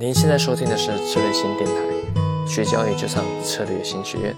[0.00, 4.34] 您现在收听的是策略新电台，学交易就上策略新学院。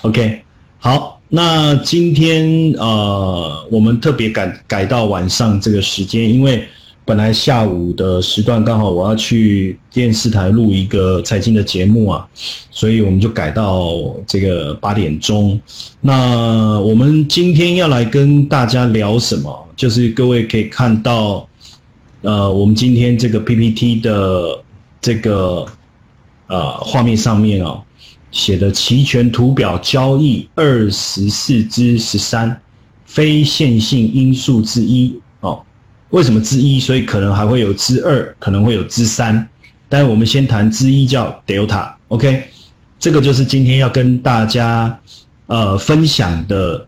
[0.00, 0.40] OK，
[0.78, 6.66] 好，那今天呃，我们特别改改到晚上这个时间，因为
[7.04, 12.26] 本来下午的时段刚好我要去电视台录一个财经的节目啊，
[12.70, 15.60] 所以我们就改到这个八点钟。
[16.00, 19.68] 那我们今天要来跟大家聊什么？
[19.76, 21.46] 就是各位可以看到，
[22.22, 24.58] 呃，我们今天这个 PPT 的
[25.00, 25.66] 这个
[26.46, 27.82] 呃画面上面哦。
[28.30, 32.60] 写的期权图表交易二十四之十三，
[33.06, 35.64] 非线性因素之一哦。
[36.10, 36.78] 为什么之一？
[36.78, 39.48] 所以可能还会有之二，可能会有之三。
[39.88, 42.44] 但我们先谈之一，叫 delta，OK？、
[42.98, 45.00] 这个就是今天要跟大家
[45.46, 46.86] 呃分享的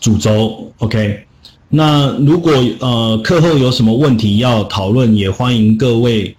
[0.00, 1.26] 主轴，OK？
[1.68, 6.35] 那如果呃课后有什么问题要讨论，也欢迎各位。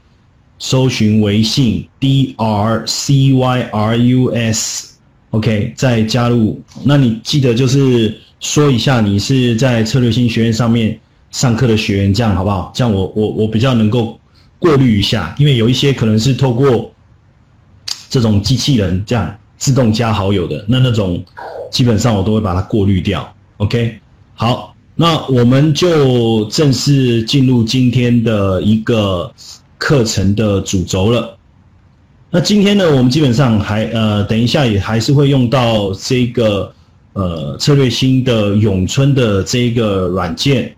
[0.59, 6.59] 搜寻微信 D R C Y R U S，OK，、再加入。
[6.83, 10.99] 那你记得就是说一下你是在策略性学院上面
[11.30, 12.72] 上课的学员，这样好不好？
[12.73, 14.19] 这样我我我比较能够
[14.58, 16.92] 过滤一下，因为有一些可能是透过
[18.09, 21.23] 这种机器人这样自动加好友的，那那种
[21.69, 23.31] 基本上我都会把它过滤掉。
[23.58, 23.99] OK，
[24.33, 29.31] 好，那我们就正式进入今天的一个。
[29.78, 31.38] 课程的主轴了。
[32.30, 36.70] 那今天呢，我们基本上还呃，等一下也还是会用到这个
[37.14, 40.75] 呃策略新的永春的这一个软件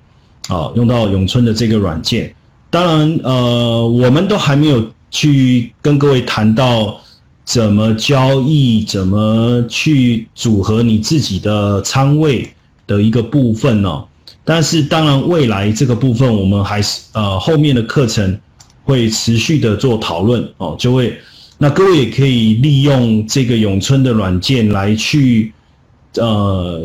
[0.47, 2.33] 啊，用到永春的这个软件。
[2.69, 7.01] 当然呃，我们都还没有去跟各位谈到
[7.43, 12.47] 怎么交易，怎么去组合你自己的仓位
[12.85, 14.05] 的一个部分哦。
[14.45, 18.39] 但是当然，未来这个部分我们还是呃后面的课程。
[18.89, 21.15] 会持续的做讨论哦，就会
[21.59, 25.53] 那各位也可以利用这个永春的软件来去
[26.15, 26.83] 呃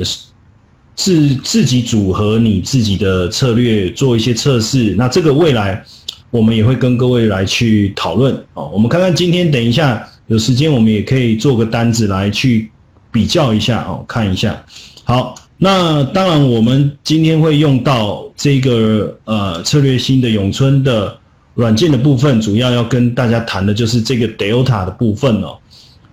[0.95, 4.95] 自自己组合你自己的策略，做一些测试。
[4.99, 5.83] 那这个未来
[6.31, 8.69] 我们也会跟各位来去讨论哦。
[8.71, 12.71] 我们看看今天等一下有时间，我们也可以做个单子来去
[13.11, 14.63] 比较一下哦，看一下。
[15.05, 21.19] 好，那当然我们今天会用到这个呃策略新的永春的。
[21.55, 25.57] 软件的部分主要要跟大家谈的就是这个 Delta 的部分哦。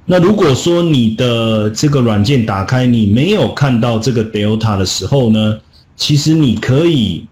[0.06, 5.58] 那如果说你的这个软件打开，你没有看到这个 Delta 的时候呢，
[5.96, 7.26] 其实你可以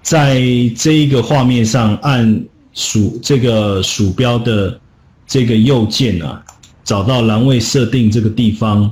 [0.00, 0.40] 在
[0.74, 2.42] 这一个画面上按
[2.72, 4.80] 鼠这个鼠标的
[5.26, 6.42] 这个右键啊，
[6.82, 8.90] 找到栏位设定这个地方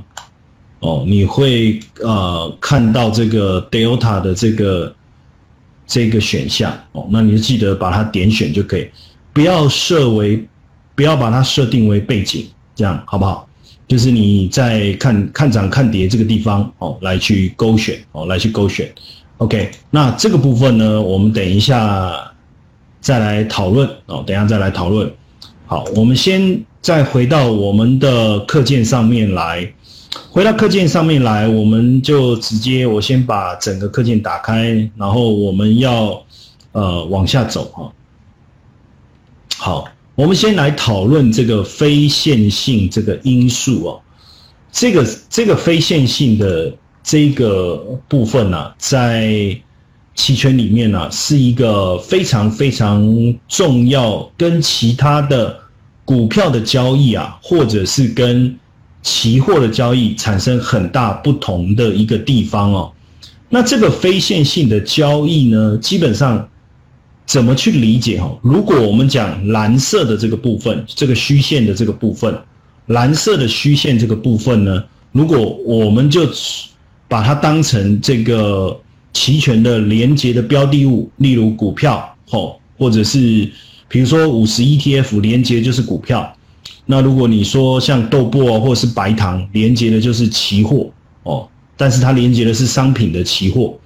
[0.81, 4.93] 哦，你会呃看到这个 Delta 的这个。
[5.87, 8.87] 这个选项哦，那你就记得把它点选就可以，
[9.31, 10.45] 不要设为，
[10.93, 13.47] 不要把它设定为背景，这样好不好？
[13.87, 18.93] 就是你在看看涨看跌这个地方哦，来去勾选哦，来去勾选。
[19.37, 22.11] OK，那这个部分呢，我们等一下
[22.99, 25.09] 再来讨论哦，等一下再来讨论。
[25.65, 29.71] 好，我们先再回到我们的课件上面来。
[30.29, 36.23] 回到课件上面来，我们就直接我先把整个课件打开，然后我们要
[36.71, 37.91] 呃往下走哈。
[39.57, 44.01] 好，我们先来讨论这个非线性这个因素哦。
[44.71, 49.59] 这个这个非线性的这个部分呢、啊，在
[50.13, 55.57] 期权里面呢、是一个非常非常重要，跟其他的
[56.05, 58.55] 股票的交易啊，或者是跟
[59.03, 62.91] 期货的交易产生很大不同的一个地方哦，
[63.49, 66.49] 那这个非线性的交易呢，基本上
[67.25, 68.37] 怎么去理解哦？
[68.41, 72.37] 如果我们讲蓝色的这个部分，这个虚线的这个部分，
[72.87, 76.27] 蓝色的虚线这个部分呢，如果我们就
[77.07, 78.77] 把它当成这个
[79.13, 83.49] 期权的连接的标的物，例如股票哦，或者是
[83.87, 86.33] 比如说五十 ETF 连接就是股票。
[86.85, 90.89] 那如果你说像豆粕或者是白糖连接的就是期货
[91.23, 93.77] 哦，但是它连接的是商品的期货，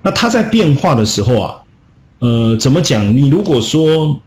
[0.00, 1.62] 那它在变化的时候啊，
[2.20, 3.14] 呃，怎么讲？
[3.14, 4.18] 你如果说，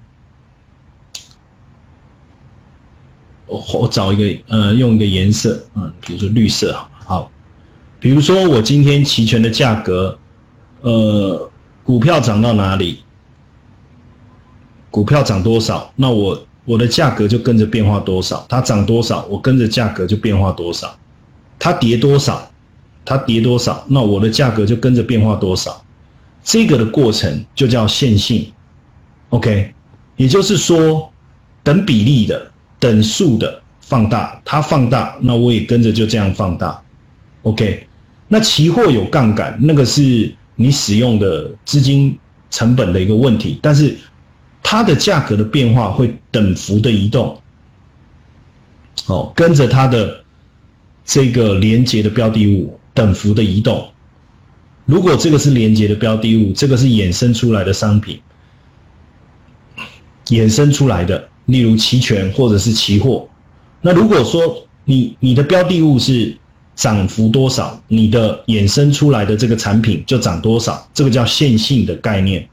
[3.47, 7.31] 我我找一个呃，用一个颜色，嗯，比如说绿色好，
[8.00, 10.19] 比如说我今天期权的价格，
[10.81, 11.50] 呃，
[11.83, 13.00] 股票涨到哪里？
[14.91, 15.91] 股票涨多少？
[15.95, 16.45] 那我。
[16.69, 20.88] 我的价格就跟着变化多少，它涨多少，我跟着价格就变化多少；
[21.57, 22.48] 它跌多少，
[23.04, 25.83] 它跌多少，那我的价格就跟着变化多少。
[26.44, 28.54] 这个的过程就叫线性
[29.30, 29.74] ，OK。
[30.16, 31.12] 也就是说，
[31.63, 36.80] 等比例的、等数的放大，它放大，那我也跟着就这样放大。
[37.42, 37.88] OK，
[38.27, 42.16] 那期货有杠杆，那个是你使用的资金
[42.51, 43.98] 成本的一个问题，但是
[44.61, 47.41] 它的价格的变化会等幅的移动，
[49.07, 50.23] 哦，跟着它的
[51.06, 53.89] 这个连接的标的物等幅的移动。
[54.85, 58.19] 如果这个是连接的标的物，这个是衍生出来的商品，
[60.27, 63.27] 衍生出来的，例如期权或者是期货。
[63.81, 66.35] 那如果说你你的标的物是
[66.75, 72.50] 涨幅多少，你的衍生出来的这个产品就涨多少，这个叫线性的概念。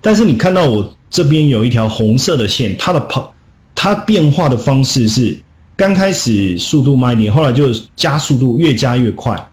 [0.00, 3.32] 但是你看到我这边有一条红色的线，它的跑
[3.76, 5.40] 它变化的方式是
[5.76, 9.48] 刚开始速度慢一点，后来就加速度越加越快，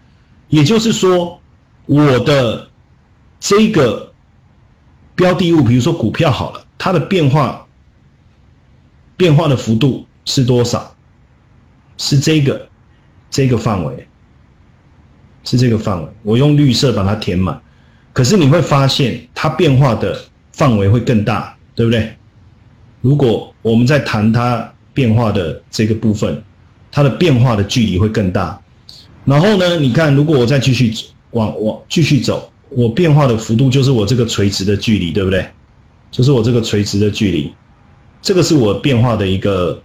[0.48, 1.36] 也就是说。
[1.86, 2.68] 我的
[3.40, 4.12] 这个
[5.16, 7.66] 标的物，比如说股票好了，它的变化
[9.16, 10.94] 变化的幅度是多少？
[11.98, 12.68] 是这个
[13.28, 14.06] 这个范围，
[15.42, 16.08] 是这个范围。
[16.22, 17.60] 我用绿色把它填满，
[18.12, 20.16] 可是你会发现它变化的
[20.60, 22.12] 范围会更大，对不对？
[23.00, 26.42] 如果我们在谈它变化的这个部分，
[26.92, 28.60] 它的变化的距离会更大。
[29.24, 30.92] 然后呢，你看，如果我再继续。
[31.32, 35.46] 往往继续走，我变化的幅度就是我这个垂直的距离，对不对？
[36.10, 37.54] 就是我这个垂直的距离，
[38.20, 39.80] 这个是我变化的一个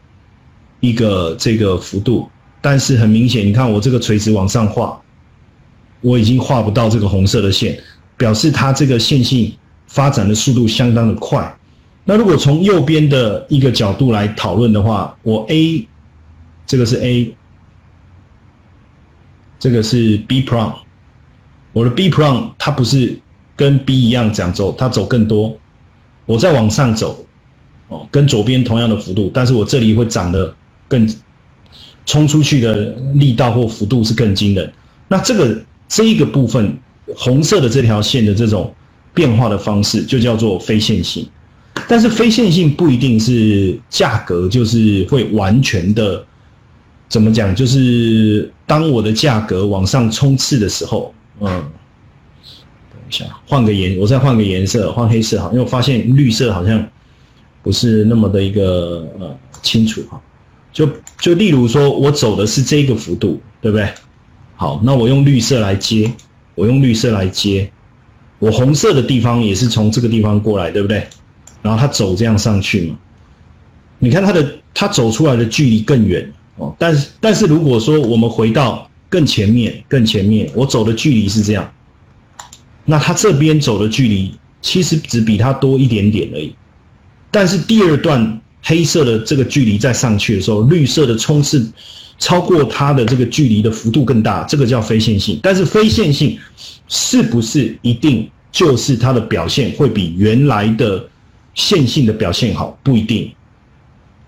[0.80, 2.28] 一个这个幅度。
[2.62, 5.00] 但是很明显，你看我这个垂直往上画，
[6.02, 7.78] 我已经画不到这个红色的线，
[8.18, 9.56] 表示它这个线性
[9.88, 11.58] 发展的速度相当的快。
[12.04, 15.88] 那如果从右边的一个角度来讨论的话，我 A
[16.68, 17.36] 这个是 A，
[19.60, 20.74] 这个是 B prime。
[21.74, 23.20] 我的 B prime 它不是
[23.56, 25.58] 跟 B 一样这样走，它走更多。
[26.26, 27.26] 我再往上走，
[27.88, 30.56] 哦，跟左边同样的幅度，但是我这里会长得
[30.88, 31.08] 更
[32.06, 32.76] 冲出去的
[33.16, 34.72] 力道或幅度是更惊人。
[35.08, 36.78] 那这个这一个部分
[37.16, 38.74] 红色的这条线的这种
[39.16, 41.28] 变化的方式就叫做非线性。
[41.88, 46.24] 但是非线性不一定是价格就是会完全的
[47.10, 47.56] 怎么讲？
[47.56, 51.14] 就是当我的价格往上冲刺的时候。
[51.42, 56.88] 嗯，等一下，换个颜，我再换个颜色，换黑色哈，因为我发现绿色好像
[57.62, 60.22] 不是那么的一个呃清楚哈。
[60.72, 60.90] 就
[61.20, 63.90] 就例如说，我走的是这个幅度，对不对？
[64.56, 66.12] 好，那我用绿色来接，
[66.56, 67.70] 我用绿色来接，
[68.40, 71.08] 我红色的地方也是从这个地方过来，对不对？
[71.62, 72.96] 然后它走这样上去嘛，
[73.98, 76.76] 你看它的它走出来的距离更远哦。
[76.78, 81.72] 但是但是如果说我们回到更前面，更前面，我走的距离是这样。
[82.84, 86.54] 那他这边走的距离其实只比他多一点点而已。
[87.32, 91.68] 但是第二段黑色的这个距离再上去的时候，绿色的冲刺
[92.18, 95.40] 超过它的这个距离的幅度更大，这个叫非线性。
[95.44, 96.38] 但是非线性
[96.88, 101.08] 是不是一定就是它的表现会比原来的
[101.54, 102.78] 线性的表现好？
[102.84, 103.32] 不一定。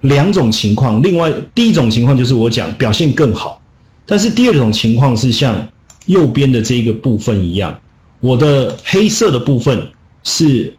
[0.01, 3.62] 两种情况，另外第一种情况就是我讲表现更好。
[4.06, 5.68] 但是第二种情况是像
[6.06, 7.80] 右边的这个部分一样，
[8.19, 9.89] 我的黑色的部分
[10.24, 10.74] 是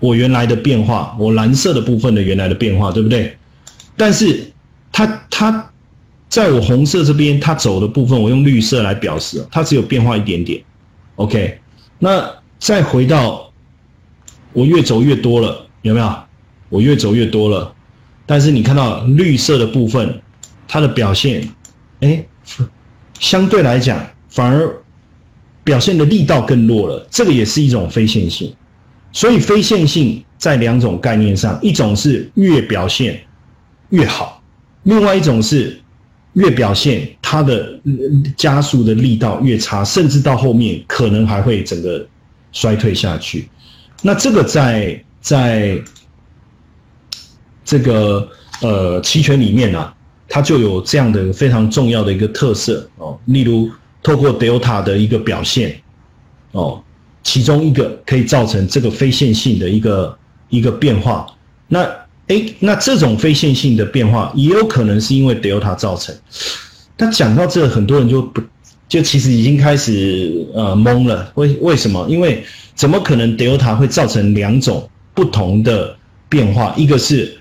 [0.00, 3.36] 我原来的变化，我蓝色的部分的原来的变化，对不对？
[3.96, 4.52] 但是
[4.92, 5.70] 它它
[6.28, 10.62] 在我红色这边，它走的部分，我用绿色来表示，它只有变化一点点。
[11.16, 11.58] OK，
[11.98, 13.50] 那再回到
[14.52, 16.14] 我越走越多了，有没有？
[16.68, 17.74] 我越走越多了，
[18.26, 20.20] 但是你看到绿色的部分，
[20.66, 21.48] 它的表现。
[22.00, 22.24] 哎，
[23.18, 24.70] 相对来讲，反而
[25.64, 27.06] 表现的力道更弱了。
[27.10, 28.54] 这个也是一种非线性。
[29.10, 33.18] 所以非线性在两种概念上，一种是越表现
[33.88, 34.42] 越好，
[34.82, 35.80] 另外一种是
[36.38, 37.78] 越表现它的
[38.36, 42.06] 加速的力道越差，甚至到后面可能还会整个
[42.52, 43.48] 衰退下去。
[44.02, 45.78] 那这个在在
[47.64, 48.28] 这个
[48.62, 49.92] 呃期权里面呢？
[50.30, 53.70] 它就有这样的非常重要的一个特色哦，例如
[54.02, 55.74] 透过 delta 的一个表现
[56.52, 56.84] 哦，
[57.22, 60.18] 其中一个可以造成这个非线性的一个
[60.50, 61.26] 一个变化。
[61.66, 61.88] 那
[62.28, 66.14] 哎，那这种非线性的变化也有可能是因为 delta 造成。
[66.96, 68.40] 他讲到这，很多人就不
[68.88, 71.30] 就其实已经开始呃懵了。
[71.34, 72.06] 为为什么？
[72.08, 72.44] 因为
[72.74, 75.96] 怎么可能 delta 会造成两种不同的
[76.28, 76.74] 变化？
[76.76, 77.36] 一个是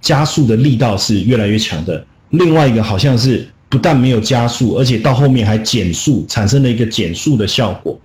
[0.00, 2.04] 加速的力道是越来越强的。
[2.30, 7.98] 另外一个好像是不但没有加速，而且到后面还减速，产生了一个减速的效果。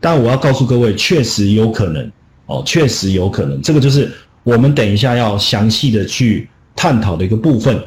[0.00, 2.10] 但我要告诉各位，确实有可能
[2.46, 3.60] 哦，确实有可能。
[3.62, 4.10] 这个就是
[4.42, 7.82] 我们等一下要详细的去探讨的一个部分。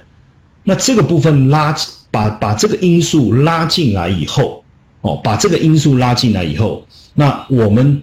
[0.64, 1.76] 那这个部分拉
[2.10, 4.64] 把把这个因素拉进来以后，
[5.02, 8.02] 哦，把这个因素拉进来以后，那我们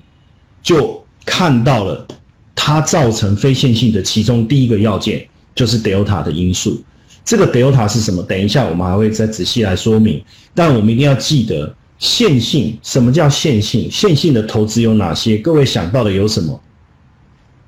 [0.63, 2.07] 就看到了
[2.55, 6.83] 它造成非线性的其中第一个要件就是 delta 的因素。
[7.25, 8.23] 这个 delta 是什么？
[8.25, 10.23] 等一下我们还会再仔细来说明。
[10.55, 13.91] 但我们一定要记得线性，什么叫线性？
[13.91, 15.37] 线性的投资有哪些？
[15.37, 16.61] 各位想到的有什么？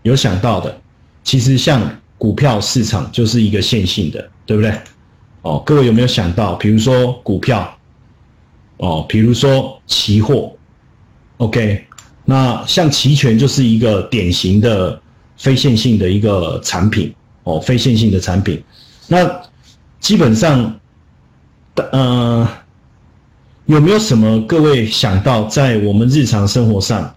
[0.03, 0.77] 有想到的，
[1.23, 1.81] 其实像
[2.19, 4.73] 股票市场就是一个线性的，对不对？
[5.43, 6.55] 哦，各位有没有想到？
[6.55, 7.77] 比如说股票，
[8.77, 10.53] 哦，比如说期货
[11.39, 11.85] ，OK，
[12.25, 15.01] 那像期权就是一个典型的
[15.37, 18.63] 非线性的一个产品，哦，非线性的产品。
[19.09, 19.29] 那
[19.99, 20.81] 基本上，
[21.75, 22.49] 呃，
[23.67, 27.13] 有没有什么各位想到在我们日常生活上？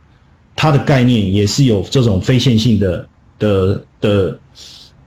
[0.56, 3.08] 它的概念也是有这种非线性的
[3.38, 4.40] 的的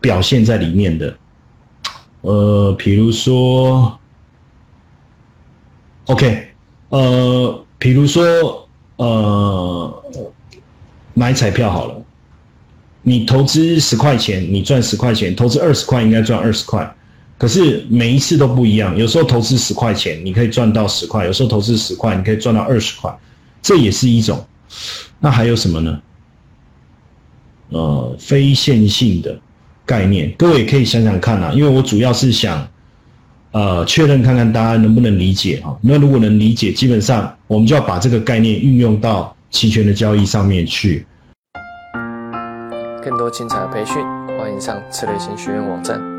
[0.01, 1.17] 表现在里面的，
[2.21, 3.99] 呃，比如说
[6.07, 6.49] ，OK，
[6.91, 10.03] 呃，比如说，呃，
[11.15, 12.03] 买彩票好了，
[13.03, 16.95] 你投资十块钱，你赚十块钱；投资二十块，应该赚二十块。
[17.39, 23.17] 可是每一次都不一样，有时候投资十块钱，你可以赚到十块；有时候投资十块，你可以赚到二十块，
[23.63, 24.45] 这也是一种。
[25.21, 26.01] 那还有什么呢？
[27.71, 29.39] 呃，非线性的
[29.85, 32.67] 概念，各位可以想想看啊，因为我主要是想，
[33.53, 35.77] 呃，确认看看大家能不能理解啊。
[35.83, 41.07] 那如果能理解，基本上我们就要把这个概念运用到期权的交易上面去。
[43.05, 43.97] 更多精彩的培训，
[44.39, 46.18] 欢迎上策略型学院网站。